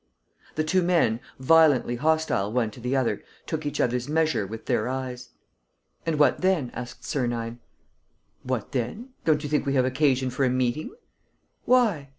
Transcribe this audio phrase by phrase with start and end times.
[0.55, 4.87] The two men, violently hostile one to the other, took each other's measure with their
[4.87, 5.29] eyes.
[6.07, 7.59] "And what then?" asked Sernine.
[8.41, 9.09] "What then?
[9.25, 10.95] Don't you think we have occasion for a meeting?"
[11.65, 12.09] "Why?"